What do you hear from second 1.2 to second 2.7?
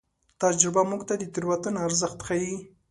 تېروتنې ارزښت ښيي.